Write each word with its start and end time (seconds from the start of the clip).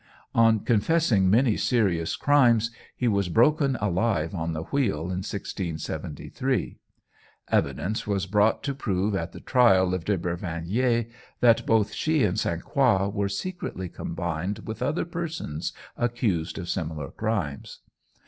On 0.33 0.61
confessing 0.61 1.29
many 1.29 1.55
serious 1.55 2.15
crimes 2.15 2.71
he 2.97 3.07
was 3.07 3.29
broken 3.29 3.75
alive 3.79 4.33
on 4.33 4.53
the 4.53 4.63
wheel 4.63 5.01
in 5.01 5.21
1673. 5.21 6.79
Evidence 7.51 8.07
was 8.07 8.25
brought 8.25 8.63
to 8.63 8.73
prove 8.73 9.13
at 9.13 9.31
the 9.31 9.39
trial 9.39 9.93
of 9.93 10.03
De 10.03 10.17
Brinvilliers, 10.17 11.05
that 11.41 11.67
both 11.67 11.93
she 11.93 12.23
and 12.23 12.39
St. 12.39 12.63
Croix 12.65 13.09
were 13.09 13.29
secretly 13.29 13.89
combined 13.89 14.61
with 14.65 14.81
other 14.81 15.05
persons 15.05 15.71
accused 15.97 16.57
of 16.57 16.67
similar 16.67 17.11
crimes. 17.11 17.81